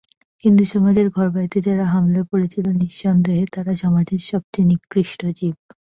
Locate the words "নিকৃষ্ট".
4.71-5.19